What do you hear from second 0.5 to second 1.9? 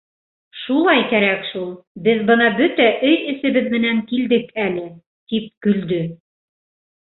Шулай кәрәк шул,